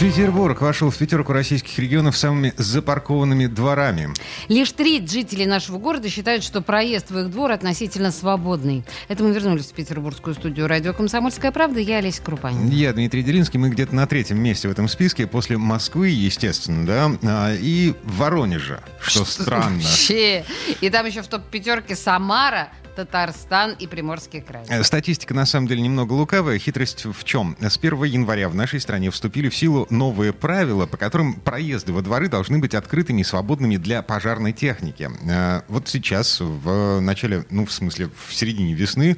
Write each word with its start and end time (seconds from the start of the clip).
Петербург 0.00 0.58
вошел 0.62 0.88
в 0.88 0.96
пятерку 0.96 1.34
российских 1.34 1.78
регионов 1.78 2.16
самыми 2.16 2.54
запаркованными 2.56 3.44
дворами. 3.44 4.08
Лишь 4.48 4.72
треть 4.72 5.12
жителей 5.12 5.44
нашего 5.44 5.76
города 5.76 6.08
считают, 6.08 6.42
что 6.42 6.62
проезд 6.62 7.10
в 7.10 7.18
их 7.18 7.30
двор 7.30 7.52
относительно 7.52 8.10
свободный. 8.10 8.82
Это 9.08 9.22
мы 9.22 9.32
вернулись 9.34 9.66
в 9.66 9.74
петербургскую 9.74 10.34
студию 10.34 10.68
радио 10.68 10.94
«Комсомольская 10.94 11.52
правда». 11.52 11.80
Я 11.80 11.98
Олеся 11.98 12.22
Крупанин. 12.22 12.70
Я 12.70 12.94
Дмитрий 12.94 13.22
Делинский. 13.22 13.58
Мы 13.58 13.68
где-то 13.68 13.94
на 13.94 14.06
третьем 14.06 14.42
месте 14.42 14.68
в 14.68 14.70
этом 14.70 14.88
списке, 14.88 15.26
после 15.26 15.58
Москвы, 15.58 16.08
естественно, 16.08 16.86
да, 16.86 17.12
а, 17.22 17.54
и 17.54 17.92
Воронежа, 18.04 18.80
что, 19.02 19.26
что 19.26 19.42
странно. 19.42 19.82
Вообще. 19.82 20.46
И 20.80 20.88
там 20.88 21.04
еще 21.04 21.20
в 21.20 21.26
топ-пятерке 21.26 21.94
Самара, 21.94 22.70
Татарстан 22.94 23.76
и 23.78 23.86
Приморский 23.86 24.40
край. 24.40 24.64
Э, 24.68 24.82
статистика 24.82 25.34
на 25.34 25.46
самом 25.46 25.66
деле 25.66 25.80
немного 25.80 26.12
лукавая. 26.12 26.58
Хитрость 26.58 27.04
в 27.04 27.24
чем? 27.24 27.56
С 27.60 27.78
1 27.78 28.04
января 28.04 28.48
в 28.48 28.54
нашей 28.54 28.80
стране 28.80 29.10
вступили 29.10 29.48
в 29.48 29.54
силу 29.54 29.86
новые 29.90 30.32
правила, 30.32 30.86
по 30.86 30.96
которым 30.96 31.34
проезды 31.34 31.92
во 31.92 32.02
дворы 32.02 32.28
должны 32.28 32.58
быть 32.58 32.74
открытыми 32.74 33.20
и 33.20 33.24
свободными 33.24 33.76
для 33.76 34.02
пожарной 34.02 34.52
техники. 34.52 35.10
Э, 35.28 35.62
вот 35.68 35.88
сейчас, 35.88 36.40
в 36.40 37.00
начале, 37.00 37.44
ну, 37.50 37.66
в 37.66 37.72
смысле, 37.72 38.10
в 38.26 38.34
середине 38.34 38.74
весны, 38.74 39.16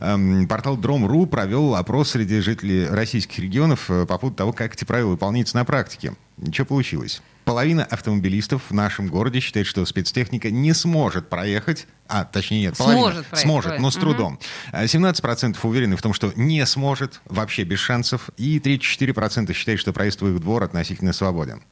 эм, 0.00 0.46
портал 0.48 0.76
Дром.ру 0.76 1.26
провел 1.26 1.74
опрос 1.74 2.10
среди 2.10 2.40
жителей 2.40 2.86
российских 2.86 3.38
регионов 3.38 3.90
э, 3.90 4.06
по 4.06 4.18
поводу 4.18 4.36
того, 4.36 4.52
как 4.52 4.74
эти 4.74 4.84
правила 4.84 5.10
выполняются 5.10 5.56
на 5.56 5.64
практике. 5.64 6.14
Ничего 6.36 6.66
получилось. 6.66 7.22
Половина 7.44 7.84
автомобилистов 7.84 8.62
в 8.70 8.74
нашем 8.74 9.08
городе 9.08 9.40
считает, 9.40 9.66
что 9.66 9.84
спецтехника 9.84 10.50
не 10.50 10.72
сможет 10.72 11.28
проехать, 11.28 11.86
а 12.08 12.24
точнее 12.24 12.60
нет, 12.62 12.76
половина 12.76 13.00
сможет, 13.00 13.26
проехать, 13.26 13.42
сможет 13.42 13.78
но 13.80 13.90
с 13.90 13.94
трудом. 13.96 14.40
Угу. 14.72 14.78
17% 14.78 15.56
уверены 15.62 15.96
в 15.96 16.02
том, 16.02 16.14
что 16.14 16.32
не 16.36 16.64
сможет, 16.64 17.20
вообще 17.26 17.64
без 17.64 17.80
шансов, 17.80 18.30
и 18.38 18.58
34% 18.58 19.52
считают, 19.52 19.80
что 19.80 19.92
проезд 19.92 20.22
в 20.22 20.28
их 20.28 20.40
двор 20.40 20.62
относительно 20.62 21.12
свободен. 21.12 21.62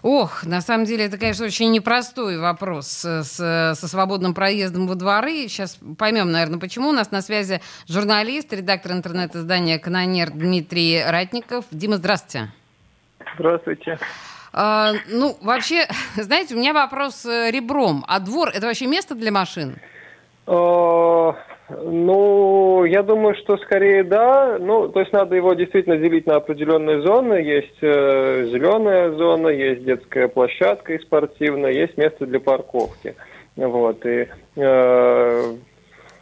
Ох, 0.00 0.44
на 0.44 0.60
самом 0.60 0.84
деле 0.84 1.06
это, 1.06 1.16
конечно, 1.16 1.46
очень 1.46 1.70
непростой 1.70 2.38
вопрос 2.38 2.88
с, 2.88 3.24
со 3.24 3.88
свободным 3.88 4.34
проездом 4.34 4.86
во 4.86 4.96
дворы. 4.96 5.48
Сейчас 5.48 5.78
поймем, 5.96 6.30
наверное, 6.30 6.58
почему. 6.58 6.90
У 6.90 6.92
нас 6.92 7.10
на 7.10 7.22
связи 7.22 7.62
журналист, 7.88 8.52
редактор 8.52 8.92
интернет-издания 8.92 9.78
«Канонер» 9.78 10.30
Дмитрий 10.30 11.02
Ратников. 11.02 11.64
Дима, 11.70 11.96
здравствуйте. 11.96 12.52
Здравствуйте. 13.38 13.98
А, 14.52 14.92
ну, 15.08 15.36
вообще, 15.42 15.86
знаете, 16.16 16.54
у 16.54 16.58
меня 16.58 16.72
вопрос 16.72 17.26
э, 17.26 17.50
ребром. 17.50 18.04
А 18.06 18.20
двор– 18.20 18.50
это 18.54 18.66
вообще 18.66 18.86
место 18.86 19.14
для 19.14 19.32
машин? 19.32 19.76
А, 20.46 21.34
ну, 21.68 22.84
я 22.84 23.02
думаю, 23.02 23.34
что 23.36 23.56
скорее 23.58 24.04
да. 24.04 24.58
Ну, 24.60 24.88
то 24.88 25.00
есть 25.00 25.12
надо 25.12 25.34
его 25.34 25.54
действительно 25.54 25.96
делить 25.96 26.26
на 26.26 26.36
определенные 26.36 27.02
зоны. 27.02 27.34
Есть 27.34 27.78
э, 27.80 28.46
зеленая 28.52 29.10
зона, 29.12 29.48
есть 29.48 29.84
детская 29.84 30.28
площадка 30.28 30.94
и 30.94 31.00
спортивная, 31.00 31.72
есть 31.72 31.96
место 31.96 32.26
для 32.26 32.38
парковки. 32.38 33.16
Вот. 33.56 34.04
И 34.06 34.28
э, 34.56 35.54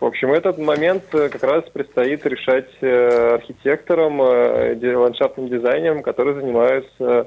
в 0.02 0.06
общем, 0.06 0.32
этот 0.32 0.58
момент 0.58 1.04
э, 1.12 1.28
как 1.28 1.44
раз 1.44 1.62
предстоит 1.72 2.26
решать 2.26 2.68
э, 2.80 3.34
архитекторам, 3.34 4.20
э, 4.20 4.96
ландшафтным 4.96 5.48
дизайнерам, 5.48 6.02
которые 6.02 6.40
занимаются 6.40 7.26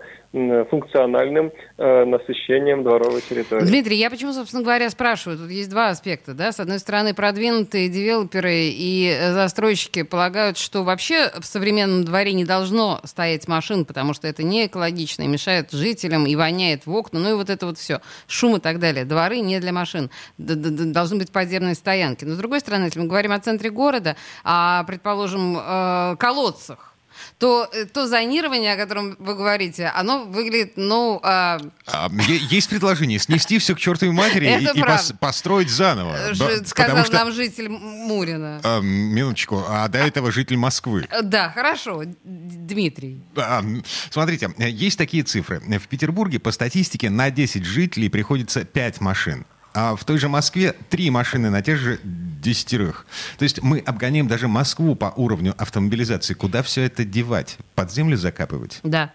функциональным 0.70 1.54
насыщением 1.78 2.84
дворовой 2.84 3.22
территории. 3.22 3.64
Дмитрий, 3.64 3.96
я 3.96 4.10
почему, 4.10 4.34
собственно 4.34 4.64
говоря, 4.64 4.90
спрашиваю? 4.90 5.38
Тут 5.38 5.50
есть 5.50 5.70
два 5.70 5.88
аспекта. 5.88 6.34
Да? 6.34 6.52
С 6.52 6.60
одной 6.60 6.80
стороны, 6.80 7.14
продвинутые 7.14 7.88
девелоперы 7.88 8.52
и 8.54 9.18
застройщики 9.32 10.04
полагают, 10.04 10.58
что 10.58 10.84
вообще 10.84 11.32
в 11.40 11.46
современном 11.46 12.04
дворе 12.04 12.34
не 12.34 12.44
должно 12.44 13.00
стоять 13.06 13.48
машин, 13.48 13.86
потому 13.86 14.14
что 14.14 14.28
это 14.28 14.44
не 14.44 14.66
экологично 14.66 15.24
и 15.24 15.28
мешает 15.28 15.72
жителям, 15.72 16.28
и 16.28 16.36
воняет 16.36 16.86
в 16.86 16.94
окна, 16.94 17.22
ну 17.22 17.30
и 17.30 17.34
вот 17.36 17.50
это 17.50 17.66
вот 17.66 17.78
все. 17.78 18.02
Шум 18.28 18.58
и 18.58 18.60
так 18.60 18.80
далее. 18.80 19.06
Дворы 19.06 19.40
не 19.40 19.62
для 19.62 19.72
машин. 19.72 20.10
Должны 20.38 21.20
быть 21.20 21.32
подземные 21.32 21.76
стоянки. 21.76 22.26
Но 22.26 22.34
с 22.34 22.38
другой 22.38 22.60
стороны, 22.66 22.86
если 22.86 23.00
мы 23.00 23.08
говорим 23.08 23.32
о 23.32 23.40
центре 23.40 23.70
города, 23.70 24.16
о, 24.44 24.84
предположим, 24.84 25.58
э, 25.58 26.16
колодцах, 26.18 26.96
то 27.38 27.70
э, 27.72 27.86
то 27.86 28.08
зонирование, 28.08 28.74
о 28.74 28.78
котором 28.78 29.16
вы 29.20 29.36
говорите, 29.36 29.88
оно 29.88 30.26
выглядит, 30.26 30.74
ну... 30.76 31.20
А... 31.24 31.60
А, 31.88 32.10
есть 32.50 32.70
предложение 32.70 33.20
снести 33.20 33.58
все 33.60 33.76
к 33.76 33.80
чертовой 33.80 34.14
матери 34.14 34.48
и, 34.48 34.80
и 34.80 34.82
пос, 34.82 35.14
построить 35.20 35.70
заново. 35.70 36.16
Э, 36.16 36.34
Ж, 36.34 36.66
сказал 36.66 37.06
что... 37.06 37.14
нам 37.14 37.32
житель 37.32 37.70
Мурина. 37.70 38.62
А, 38.64 38.80
минуточку, 38.82 39.64
а 39.68 39.88
до 39.88 40.00
этого 40.00 40.32
житель 40.32 40.58
Москвы. 40.58 41.08
Да, 41.24 41.50
хорошо, 41.50 42.04
Дмитрий. 42.24 43.22
А, 43.36 43.64
смотрите, 44.10 44.54
есть 44.58 44.98
такие 44.98 45.24
цифры. 45.24 45.60
В 45.60 45.88
Петербурге 45.88 46.40
по 46.40 46.52
статистике 46.52 47.10
на 47.10 47.32
10 47.32 47.66
жителей 47.66 48.10
приходится 48.10 48.64
5 48.66 49.02
машин. 49.02 49.46
А 49.76 49.96
в 49.96 50.06
той 50.06 50.18
же 50.18 50.30
Москве 50.30 50.74
три 50.90 51.10
машины 51.10 51.50
на 51.50 51.62
тех 51.62 51.78
же 51.78 52.00
десятерых. 52.04 53.06
То 53.38 53.44
есть 53.44 53.62
мы 53.62 53.80
обгоняем 53.80 54.28
даже 54.28 54.48
Москву 54.48 54.96
по 54.96 55.14
уровню 55.18 55.54
автомобилизации. 55.58 56.34
Куда 56.34 56.64
все 56.64 56.84
это 56.84 57.04
девать? 57.04 57.58
Под 57.76 57.92
землю 57.92 58.16
закапывать? 58.16 58.80
Да. 58.84 59.12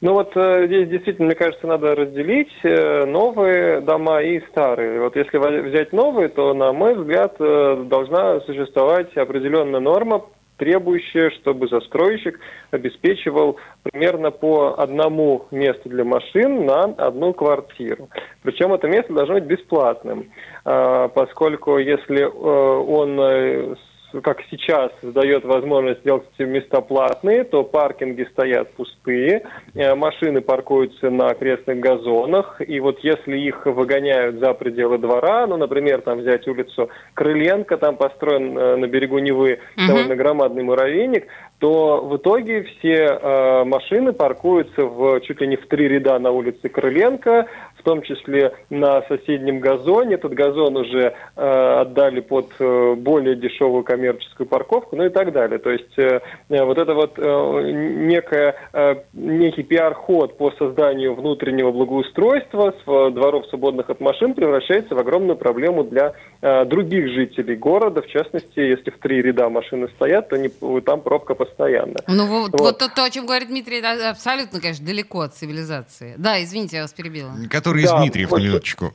Ну 0.00 0.14
вот 0.14 0.32
э, 0.34 0.66
здесь 0.66 0.88
действительно, 0.88 1.26
мне 1.26 1.34
кажется, 1.34 1.66
надо 1.66 1.94
разделить 1.94 2.52
э, 2.62 3.04
новые 3.04 3.80
дома 3.82 4.22
и 4.22 4.40
старые. 4.48 5.00
Вот 5.00 5.14
если 5.14 5.36
взять 5.36 5.92
новые, 5.92 6.28
то, 6.28 6.54
на 6.54 6.72
мой 6.72 6.94
взгляд, 6.94 7.36
э, 7.38 7.84
должна 7.86 8.40
существовать 8.40 9.14
определенная 9.16 9.80
норма 9.80 10.22
требующее, 10.60 11.30
чтобы 11.40 11.68
застройщик 11.68 12.38
обеспечивал 12.70 13.56
примерно 13.82 14.30
по 14.30 14.74
одному 14.78 15.46
месту 15.50 15.88
для 15.88 16.04
машин 16.04 16.66
на 16.66 16.84
одну 16.84 17.32
квартиру. 17.32 18.10
Причем 18.42 18.74
это 18.74 18.86
место 18.86 19.14
должно 19.14 19.36
быть 19.36 19.44
бесплатным, 19.44 20.30
а, 20.66 21.08
поскольку 21.08 21.78
если 21.78 22.20
э, 22.20 22.28
он 22.28 23.18
э, 23.18 23.74
как 24.22 24.38
сейчас, 24.50 24.90
дает 25.02 25.44
возможность 25.44 26.00
сделать 26.00 26.24
эти 26.36 26.46
места 26.46 26.80
платные, 26.80 27.44
то 27.44 27.62
паркинги 27.62 28.26
стоят 28.32 28.72
пустые, 28.74 29.42
э, 29.74 29.94
машины 29.94 30.40
паркуются 30.40 31.10
на 31.10 31.28
окрестных 31.28 31.78
газонах, 31.80 32.60
и 32.66 32.80
вот 32.80 32.98
если 33.00 33.38
их 33.38 33.66
выгоняют 33.66 34.36
за 34.40 34.52
пределы 34.54 34.98
двора, 34.98 35.46
ну, 35.46 35.56
например, 35.56 36.00
там 36.00 36.18
взять 36.18 36.46
улицу 36.48 36.90
Крыленко, 37.14 37.76
там 37.76 37.96
построен 37.96 38.56
э, 38.56 38.76
на 38.76 38.86
берегу 38.86 39.18
Невы 39.18 39.60
угу. 39.76 39.86
довольно 39.86 40.16
громадный 40.16 40.62
муравейник, 40.62 41.26
то 41.60 42.00
в 42.00 42.16
итоге 42.16 42.62
все 42.62 43.18
э, 43.20 43.64
машины 43.64 44.12
паркуются 44.12 44.82
в 44.86 45.20
чуть 45.20 45.40
ли 45.42 45.46
не 45.46 45.56
в 45.56 45.66
три 45.66 45.88
ряда 45.88 46.18
на 46.18 46.30
улице 46.30 46.70
Крыленко, 46.70 47.46
в 47.80 47.82
том 47.82 48.00
числе 48.02 48.52
на 48.70 49.02
соседнем 49.02 49.60
газоне. 49.60 50.14
Этот 50.14 50.32
газон 50.32 50.76
уже 50.76 51.12
э, 51.36 51.80
отдали 51.80 52.20
под 52.20 52.46
э, 52.58 52.94
более 52.94 53.36
дешевую 53.36 53.84
коммерческую 53.84 54.46
парковку, 54.46 54.96
ну 54.96 55.04
и 55.04 55.10
так 55.10 55.32
далее. 55.32 55.58
То 55.58 55.70
есть 55.70 55.98
э, 55.98 56.20
вот 56.48 56.78
это 56.78 56.94
вот 56.94 57.18
э, 57.18 57.72
некая, 57.72 58.54
э, 58.72 58.94
некий 59.12 59.62
пиар-ход 59.62 60.38
по 60.38 60.52
созданию 60.52 61.14
внутреннего 61.14 61.72
благоустройства 61.72 62.72
с 62.84 62.88
э, 62.88 63.10
дворов 63.10 63.46
свободных 63.48 63.90
от 63.90 64.00
машин 64.00 64.32
превращается 64.32 64.94
в 64.94 64.98
огромную 64.98 65.36
проблему 65.36 65.84
для 65.84 66.14
э, 66.40 66.64
других 66.64 67.08
жителей 67.08 67.56
города. 67.56 68.00
В 68.00 68.06
частности, 68.06 68.60
если 68.60 68.90
в 68.90 68.98
три 68.98 69.20
ряда 69.20 69.50
машины 69.50 69.88
стоят, 69.88 70.30
то 70.30 70.38
не, 70.38 70.48
там 70.80 71.02
пробка 71.02 71.34
по 71.34 71.49
постоянно. 71.50 71.96
Ну 72.06 72.26
вот, 72.26 72.52
вот. 72.52 72.60
вот 72.60 72.78
то, 72.78 72.88
то, 72.88 73.04
о 73.04 73.10
чем 73.10 73.26
говорит 73.26 73.48
Дмитрий, 73.48 73.80
абсолютно, 73.80 74.60
конечно, 74.60 74.84
далеко 74.84 75.20
от 75.20 75.34
цивилизации. 75.34 76.14
Да, 76.16 76.42
извините, 76.42 76.76
я 76.76 76.82
вас 76.82 76.92
перебила. 76.92 77.34
Который 77.50 77.84
да, 77.84 77.88
из 77.88 78.00
Дмитриев, 78.00 78.30
вот, 78.30 78.40
минуточку. 78.40 78.94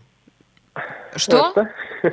Что? 1.15 1.53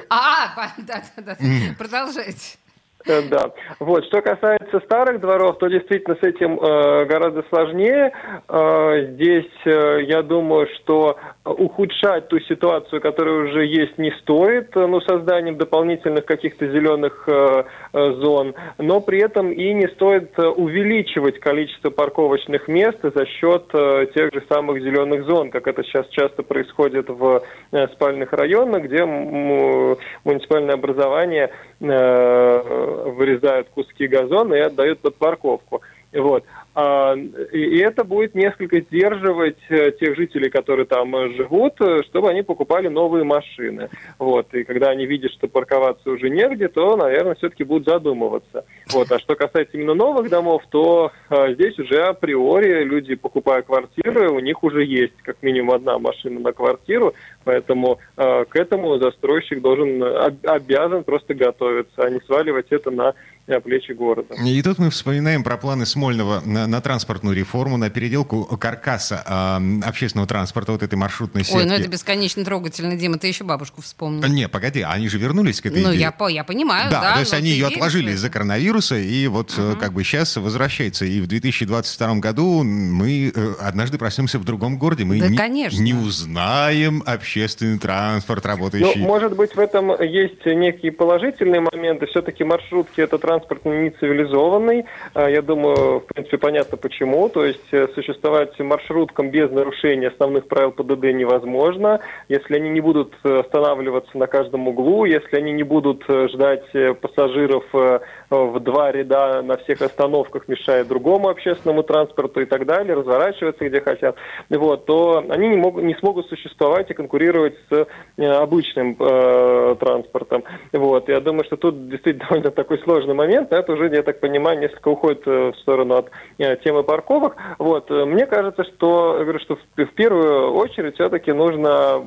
А, 0.08 0.70
да, 0.78 1.02
да, 1.16 1.22
да. 1.22 1.36
Продолжайте. 1.78 2.58
Э, 3.06 3.22
да. 3.28 3.50
Вот. 3.80 4.04
Что 4.06 4.22
касается 4.22 4.80
старых 4.80 5.20
дворов, 5.20 5.58
то 5.58 5.68
действительно 5.68 6.16
с 6.16 6.22
этим 6.22 6.58
э, 6.58 7.04
гораздо 7.06 7.44
сложнее. 7.48 8.12
Э, 8.48 9.06
здесь 9.12 9.50
э, 9.64 10.02
я 10.04 10.22
думаю, 10.22 10.68
что 10.76 11.16
ухудшать 11.44 12.28
ту 12.28 12.38
ситуацию, 12.40 13.00
которая 13.00 13.48
уже 13.48 13.66
есть, 13.66 13.98
не 13.98 14.12
стоит, 14.22 14.76
э, 14.76 14.86
ну, 14.86 15.00
созданием 15.00 15.56
дополнительных 15.56 16.24
каких-то 16.24 16.66
зеленых 16.66 17.24
э, 17.26 17.64
э, 17.92 18.12
зон, 18.20 18.54
но 18.78 19.00
при 19.00 19.20
этом 19.20 19.50
и 19.50 19.72
не 19.74 19.88
стоит 19.88 20.38
увеличивать 20.38 21.40
количество 21.40 21.90
парковочных 21.90 22.68
мест 22.68 22.98
за 23.02 23.26
счет 23.26 23.64
э, 23.72 24.06
тех 24.14 24.32
же 24.32 24.42
самых 24.48 24.80
зеленых 24.80 25.26
зон, 25.26 25.50
как 25.50 25.66
это 25.66 25.82
сейчас 25.82 26.06
часто 26.08 26.42
происходит 26.42 27.08
в 27.08 27.42
э, 27.72 27.88
спальных 27.88 28.32
районах, 28.32 28.84
где 28.84 29.04
муниципальное 29.04 30.74
образование 30.74 31.44
э, 31.46 31.71
вырезают 31.88 33.68
куски 33.70 34.06
газона 34.06 34.54
и 34.54 34.60
отдают 34.60 35.00
под 35.00 35.16
парковку. 35.16 35.82
Вот. 36.12 36.44
А, 36.74 37.14
и 37.14 37.78
это 37.78 38.02
будет 38.02 38.34
несколько 38.34 38.80
сдерживать 38.80 39.58
э, 39.68 39.92
тех 39.92 40.16
жителей, 40.16 40.48
которые 40.48 40.86
там 40.86 41.14
э, 41.14 41.34
живут, 41.34 41.74
э, 41.80 42.02
чтобы 42.04 42.30
они 42.30 42.42
покупали 42.42 42.88
новые 42.88 43.24
машины. 43.24 43.90
Вот. 44.18 44.52
И 44.54 44.64
когда 44.64 44.88
они 44.88 45.04
видят, 45.04 45.32
что 45.32 45.48
парковаться 45.48 46.10
уже 46.10 46.30
негде, 46.30 46.68
то, 46.68 46.96
наверное, 46.96 47.34
все-таки 47.34 47.64
будут 47.64 47.86
задумываться. 47.86 48.64
Вот. 48.90 49.12
А 49.12 49.18
что 49.18 49.34
касается 49.36 49.76
именно 49.76 49.92
новых 49.92 50.30
домов, 50.30 50.62
то 50.70 51.12
здесь 51.30 51.78
уже 51.78 52.02
априори 52.02 52.84
люди, 52.84 53.16
покупая 53.16 53.62
квартиры, 53.62 54.30
у 54.30 54.38
них 54.38 54.62
уже 54.62 54.84
есть 54.84 55.16
как 55.22 55.42
минимум 55.42 55.74
одна 55.74 55.98
машина 55.98 56.40
на 56.40 56.52
квартиру, 56.52 57.14
поэтому 57.44 57.98
к 58.16 58.48
этому 58.52 58.98
застройщик 58.98 59.60
должен, 59.60 60.02
обязан 60.44 61.04
просто 61.04 61.34
готовиться, 61.34 62.02
а 62.02 62.10
не 62.10 62.20
сваливать 62.20 62.66
это 62.70 62.90
на 62.90 63.14
плечи 63.46 63.92
города. 63.92 64.34
И 64.34 64.62
тут 64.62 64.78
мы 64.78 64.90
вспоминаем 64.90 65.42
про 65.42 65.56
планы 65.56 65.84
Смольного 65.84 66.40
на, 66.44 66.66
на 66.66 66.80
транспортную 66.80 67.36
реформу, 67.36 67.76
на 67.76 67.90
переделку 67.90 68.44
каркаса 68.56 69.22
э, 69.26 69.80
общественного 69.86 70.28
транспорта, 70.28 70.72
вот 70.72 70.82
этой 70.82 70.94
маршрутной 70.94 71.44
сетки. 71.44 71.58
Ой, 71.58 71.64
ну 71.64 71.74
это 71.74 71.88
бесконечно 71.88 72.44
трогательно, 72.44 72.96
Дима, 72.96 73.18
ты 73.18 73.26
еще 73.26 73.44
бабушку 73.44 73.82
вспомнил. 73.82 74.26
Не, 74.28 74.48
погоди, 74.48 74.82
они 74.82 75.08
же 75.08 75.18
вернулись 75.18 75.60
к 75.60 75.66
этой 75.66 75.82
Ну, 75.82 75.90
идее. 75.90 76.12
я, 76.18 76.28
я 76.28 76.44
понимаю, 76.44 76.90
да. 76.90 77.00
Да, 77.00 77.14
то 77.14 77.20
есть 77.20 77.34
они 77.34 77.50
ее 77.50 77.64
веришь, 77.64 77.76
отложили 77.76 78.12
из-за 78.12 78.30
коронавируса, 78.30 78.96
и 78.96 79.26
вот 79.26 79.58
угу. 79.58 79.76
как 79.76 79.92
бы 79.92 80.04
сейчас 80.04 80.36
возвращается. 80.36 81.04
И 81.04 81.20
в 81.20 81.26
2022 81.26 82.14
году 82.16 82.62
мы 82.62 83.32
э, 83.34 83.54
однажды 83.60 83.98
проснемся 83.98 84.38
в 84.38 84.44
другом 84.44 84.78
городе, 84.78 85.04
мы 85.04 85.18
да, 85.18 85.28
не, 85.28 85.36
конечно. 85.36 85.82
не 85.82 85.94
узнаем 85.94 87.02
общественный 87.04 87.78
транспорт 87.78 88.46
работающий. 88.46 89.00
Ну, 89.00 89.06
может 89.06 89.34
быть, 89.34 89.54
в 89.54 89.58
этом 89.58 90.00
есть 90.00 90.44
некие 90.46 90.92
положительные 90.92 91.60
моменты. 91.60 92.06
Все-таки 92.06 92.44
маршрутки 92.44 93.00
это 93.00 93.18
транспорт 93.18 93.31
транспорт 93.32 93.64
не 93.64 93.90
цивилизованный. 93.90 94.84
А, 95.14 95.28
я 95.28 95.42
думаю, 95.42 96.00
в 96.00 96.06
принципе, 96.06 96.38
понятно 96.38 96.76
почему. 96.76 97.28
То 97.28 97.44
есть 97.44 97.72
э, 97.72 97.88
существовать 97.94 98.58
маршруткам 98.58 99.30
без 99.30 99.50
нарушения 99.50 100.08
основных 100.08 100.48
правил 100.48 100.72
ПДД 100.72 101.04
невозможно. 101.14 102.00
Если 102.28 102.56
они 102.56 102.68
не 102.70 102.80
будут 102.80 103.14
э, 103.24 103.40
останавливаться 103.40 104.18
на 104.18 104.26
каждом 104.26 104.68
углу, 104.68 105.06
если 105.06 105.36
они 105.36 105.52
не 105.52 105.62
будут 105.62 106.04
э, 106.08 106.28
ждать 106.28 106.64
пассажиров 107.00 107.64
в 107.72 108.60
два 108.60 108.92
ряда 108.92 109.42
на 109.42 109.56
всех 109.58 109.82
остановках, 109.82 110.48
мешая 110.48 110.84
другому 110.84 111.28
общественному 111.28 111.82
транспорту 111.82 112.40
и 112.40 112.44
так 112.44 112.66
далее, 112.66 112.94
разворачиваться 112.94 113.68
где 113.68 113.80
хотят, 113.80 114.16
вот, 114.50 114.86
то 114.86 115.24
они 115.28 115.48
не, 115.48 115.56
могут, 115.56 115.84
не 115.84 115.94
смогут 115.94 116.28
существовать 116.28 116.90
и 116.90 116.94
конкурировать 116.94 117.54
с 117.70 117.86
обычным 118.18 118.96
э, 118.98 119.76
транспортом. 119.80 120.44
Вот. 120.72 121.08
Я 121.08 121.20
думаю, 121.20 121.44
что 121.44 121.56
тут 121.56 121.88
действительно 121.88 122.26
довольно 122.28 122.50
такой 122.50 122.78
сложный 122.78 123.14
момент, 123.22 123.52
это 123.52 123.72
уже, 123.72 123.88
я 123.88 124.02
так 124.02 124.20
понимаю, 124.20 124.58
несколько 124.58 124.88
уходит 124.88 125.22
э, 125.26 125.52
в 125.52 125.56
сторону 125.58 125.96
от 125.96 126.10
э, 126.38 126.56
темы 126.56 126.82
парковок. 126.82 127.36
Вот. 127.58 127.90
Э, 127.90 128.04
мне 128.04 128.26
кажется, 128.26 128.64
что, 128.64 129.18
говорю, 129.20 129.38
что 129.38 129.56
в, 129.56 129.94
первую 129.94 130.52
очередь 130.54 130.94
все-таки 130.94 131.32
нужно 131.32 132.02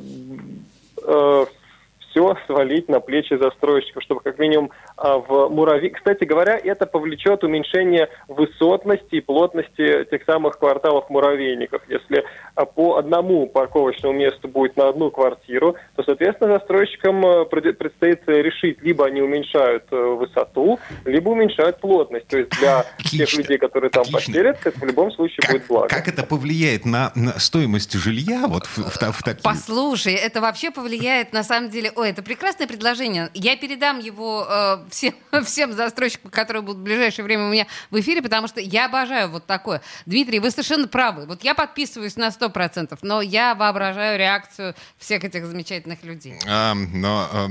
все 2.15 2.37
свалить 2.47 2.87
на 2.87 2.99
плечи 3.01 3.37
застройщиков, 3.37 4.01
чтобы 4.03 4.21
как 4.21 4.39
минимум 4.39 4.71
а, 4.95 5.17
в 5.17 5.49
Мурави... 5.49 5.89
Кстати 5.89 6.23
говоря, 6.23 6.57
это 6.57 6.85
повлечет 6.85 7.43
уменьшение 7.43 8.09
высотности 8.29 9.15
и 9.15 9.21
плотности 9.21 10.05
тех 10.09 10.23
самых 10.25 10.57
кварталов 10.57 11.09
муравейников. 11.09 11.81
Если 11.89 12.23
а, 12.55 12.65
по 12.65 12.95
одному 12.95 13.47
парковочному 13.47 14.13
месту 14.13 14.47
будет 14.47 14.77
на 14.77 14.87
одну 14.87 15.11
квартиру, 15.11 15.75
то, 15.95 16.03
соответственно, 16.03 16.53
застройщикам 16.53 17.25
а, 17.25 17.45
предстоит 17.45 18.21
решить, 18.27 18.81
либо 18.81 19.05
они 19.05 19.21
уменьшают 19.21 19.83
э, 19.91 19.95
высоту, 19.95 20.79
либо 21.03 21.29
уменьшают 21.29 21.79
плотность. 21.79 22.27
То 22.27 22.37
есть 22.37 22.51
для 22.59 22.79
Отлично. 22.79 23.25
тех 23.25 23.37
людей, 23.37 23.57
которые 23.57 23.89
там 23.89 24.01
Отлично. 24.03 24.33
поселятся, 24.33 24.69
это 24.69 24.79
в 24.79 24.83
любом 24.85 25.11
случае 25.11 25.39
как, 25.41 25.51
будет 25.51 25.67
благо. 25.67 25.87
Как 25.89 26.07
это 26.07 26.23
повлияет 26.23 26.85
на, 26.85 27.11
на 27.15 27.37
стоимость 27.39 27.93
жилья 27.93 28.47
вот 28.47 28.65
в, 28.65 28.77
в, 28.77 28.95
в 28.95 29.23
такие... 29.23 29.43
Послушай, 29.43 30.13
это 30.13 30.39
вообще 30.39 30.71
повлияет 30.71 31.33
на 31.33 31.43
самом 31.43 31.69
деле... 31.69 31.91
Ой, 32.05 32.11
это 32.11 32.21
прекрасное 32.21 32.67
предложение. 32.67 33.29
Я 33.33 33.57
передам 33.57 33.97
его 33.97 34.45
э, 34.47 34.77
всем, 34.91 35.15
всем 35.43 35.71
застройщикам, 35.71 36.29
которые 36.29 36.61
будут 36.61 36.81
в 36.81 36.83
ближайшее 36.83 37.25
время 37.25 37.45
у 37.45 37.49
меня 37.49 37.65
в 37.89 37.99
эфире, 37.99 38.21
потому 38.21 38.47
что 38.47 38.61
я 38.61 38.85
обожаю 38.85 39.29
вот 39.29 39.47
такое. 39.47 39.81
Дмитрий, 40.05 40.39
вы 40.39 40.51
совершенно 40.51 40.87
правы. 40.87 41.25
Вот 41.25 41.43
я 41.43 41.55
подписываюсь 41.55 42.15
на 42.15 42.27
100%, 42.27 42.95
но 43.01 43.21
я 43.21 43.55
воображаю 43.55 44.19
реакцию 44.19 44.75
всех 44.99 45.23
этих 45.23 45.47
замечательных 45.47 46.03
людей. 46.03 46.35
А, 46.47 46.75
но 46.75 47.27
а, 47.33 47.47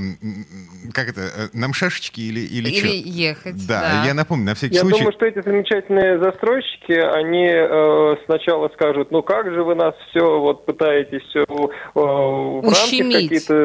как 0.93 1.09
это? 1.09 1.21
Э, 1.21 1.47
нам 1.51 1.73
шашечки 1.73 2.21
или 2.21 2.39
или 2.39 2.69
Или 2.69 2.77
что? 2.77 3.09
ехать, 3.09 3.67
да, 3.67 3.81
да. 3.81 4.05
Я 4.05 4.13
напомню, 4.13 4.45
на 4.45 4.55
всякий 4.55 4.75
я 4.75 4.81
случай... 4.81 4.95
Я 4.95 5.03
думаю, 5.03 5.13
что 5.17 5.25
эти 5.25 5.41
замечательные 5.41 6.19
застройщики, 6.19 6.93
они 6.93 7.49
э, 7.49 8.15
сначала 8.25 8.69
скажут, 8.69 9.11
ну 9.11 9.21
как 9.21 9.51
же 9.51 9.65
вы 9.65 9.75
нас 9.75 9.95
все 10.09 10.39
вот 10.39 10.65
пытаетесь 10.65 11.23
все 11.23 11.41
э, 11.41 11.45
в 11.45 12.63
рамки 12.63 13.01
какие-то 13.01 13.55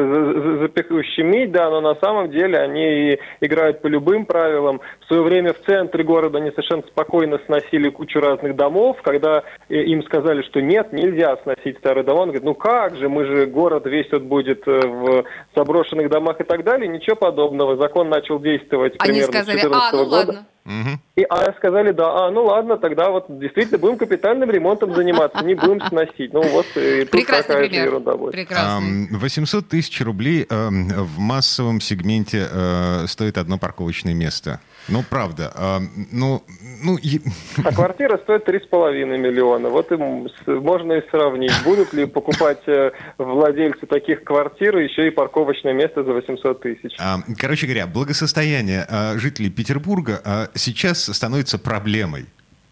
tik 0.81 0.90
ущемить, 1.01 1.51
да, 1.51 1.69
но 1.69 1.81
на 1.81 1.95
самом 1.95 2.31
деле 2.31 2.57
они 2.57 3.19
играют 3.41 3.81
по 3.81 3.87
любым 3.87 4.25
правилам. 4.25 4.81
В 5.01 5.07
свое 5.07 5.23
время 5.23 5.53
в 5.53 5.61
центре 5.65 6.03
города 6.03 6.37
они 6.37 6.51
совершенно 6.51 6.83
спокойно 6.83 7.39
сносили 7.45 7.89
кучу 7.89 8.19
разных 8.19 8.55
домов, 8.55 8.97
когда 9.03 9.43
им 9.69 10.03
сказали, 10.03 10.41
что 10.43 10.61
нет, 10.61 10.93
нельзя 10.93 11.37
сносить 11.43 11.77
старые 11.77 12.03
дома, 12.03 12.21
он 12.21 12.27
говорит, 12.29 12.43
ну 12.43 12.55
как 12.55 12.95
же, 12.95 13.09
мы 13.09 13.25
же 13.25 13.45
город 13.45 13.85
весь 13.85 14.11
вот 14.11 14.23
будет 14.23 14.67
э, 14.67 14.79
в 14.87 15.25
заброшенных 15.55 16.09
домах 16.09 16.39
и 16.39 16.43
так 16.43 16.63
далее, 16.63 16.87
ничего 16.87 17.15
подобного. 17.15 17.75
Закон 17.77 18.09
начал 18.09 18.39
действовать 18.39 18.95
они 18.99 19.21
примерно 19.21 19.33
сказали, 19.33 19.57
с 19.57 19.61
2014 19.61 19.93
а, 19.93 19.97
ну 19.97 20.03
года. 20.05 20.15
Ладно. 20.15 20.47
Угу. 20.63 20.99
И 21.15 21.23
а 21.27 21.53
сказали, 21.53 21.91
да, 21.91 22.27
а, 22.27 22.31
ну 22.31 22.45
ладно, 22.45 22.77
тогда 22.77 23.09
вот 23.09 23.25
действительно 23.39 23.79
будем 23.79 23.97
капитальным 23.97 24.51
ремонтом 24.51 24.93
заниматься, 24.93 25.43
не 25.43 25.55
будем 25.55 25.81
сносить. 25.87 26.33
Ну 26.33 26.43
вот 26.43 26.67
и 26.75 27.01
тут 27.01 27.11
Прекрасный 27.11 27.47
такая 27.47 27.69
пример. 27.69 27.85
ерунда 27.87 28.15
будет. 28.15 28.33
Прекрасный. 28.33 29.07
800 29.09 29.67
тысяч 29.67 30.01
рублей 30.01 30.45
э, 30.47 30.69
в 30.95 31.19
массовом 31.19 31.81
сегменте 31.81 32.47
э, 32.49 33.05
стоит 33.07 33.37
одно 33.37 33.57
парковочное 33.57 34.13
место. 34.13 34.59
Ну, 34.87 35.03
правда. 35.07 35.51
А, 35.55 35.81
ну, 36.11 36.43
ну, 36.83 36.97
и... 36.97 37.21
А 37.63 37.71
квартира 37.71 38.17
стоит 38.17 38.47
3,5 38.47 39.17
миллиона. 39.17 39.69
Вот 39.69 39.91
и 39.91 39.95
можно 39.95 40.93
и 40.93 41.09
сравнить. 41.09 41.53
Будут 41.63 41.93
ли 41.93 42.05
покупать 42.05 42.61
э, 42.67 42.91
владельцы 43.17 43.85
таких 43.85 44.23
квартир 44.23 44.77
еще 44.77 45.07
и 45.07 45.11
парковочное 45.11 45.73
место 45.73 46.03
за 46.03 46.13
800 46.13 46.61
тысяч? 46.61 46.95
А, 46.99 47.19
короче 47.37 47.67
говоря, 47.67 47.87
благосостояние 47.87 48.85
а, 48.89 49.17
жителей 49.17 49.49
Петербурга 49.49 50.49
сейчас 50.55 51.03
становится 51.03 51.59
проблемой. 51.59 52.25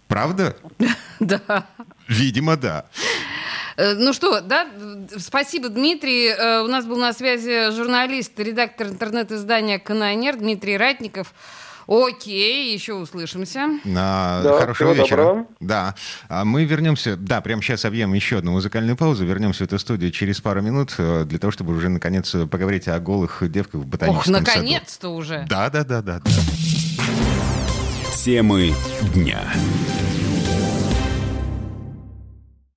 Правда? 0.07 0.55
Да. 1.19 1.67
Видимо, 2.07 2.55
да. 2.55 2.85
Э, 3.79 3.93
ну 3.93 4.11
что, 4.11 4.41
да, 4.41 4.67
спасибо, 5.17 5.69
Дмитрий. 5.69 6.27
Э, 6.27 6.61
у 6.63 6.67
нас 6.67 6.85
был 6.85 6.97
на 6.97 7.13
связи 7.13 7.71
журналист, 7.71 8.37
редактор 8.37 8.87
интернет-издания 8.87 9.79
«Канонер» 9.79 10.35
Дмитрий 10.35 10.75
Ратников. 10.75 11.33
Окей, 11.87 12.73
еще 12.73 12.93
услышимся. 12.93 13.79
А, 13.97 14.43
да, 14.43 14.59
хорошего 14.59 14.91
вечера. 14.91 15.23
Доброго. 15.23 15.47
Да. 15.61 15.95
А 16.27 16.43
мы 16.43 16.65
вернемся, 16.65 17.15
да, 17.15 17.39
прямо 17.39 17.63
сейчас 17.63 17.85
объем 17.85 18.13
еще 18.13 18.39
одну 18.39 18.51
музыкальную 18.51 18.97
паузу. 18.97 19.25
Вернемся 19.25 19.63
в 19.63 19.67
эту 19.67 19.79
студию 19.79 20.11
через 20.11 20.41
пару 20.41 20.61
минут 20.61 20.93
э, 20.97 21.23
для 21.23 21.39
того, 21.39 21.49
чтобы 21.49 21.73
уже 21.73 21.87
наконец 21.87 22.35
поговорить 22.51 22.89
о 22.89 22.99
голых 22.99 23.41
девках 23.49 23.81
в 23.81 23.87
ботаническом 23.87 24.35
Ох, 24.35 24.41
наконец-то 24.41 25.09
уже. 25.09 25.45
Да, 25.49 25.69
да, 25.69 25.85
да, 25.85 26.01
да. 26.01 26.21
Темы 28.13 28.73
дня. 29.15 29.41